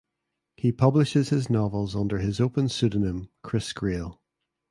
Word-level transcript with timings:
He 0.57 0.71
publishes 0.71 1.29
his 1.29 1.47
novels 1.47 1.95
under 1.95 2.17
his 2.17 2.39
open 2.39 2.69
pseudonym 2.69 3.29
Chris 3.43 3.71
Grail. 3.71 4.19